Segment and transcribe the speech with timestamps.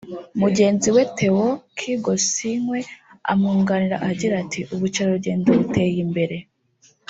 [0.41, 1.47] Mugenzi we Theo
[1.77, 2.79] Kgosinkwe
[3.31, 6.37] amwunganira agira ati “…ubukerarugendo buteye imbere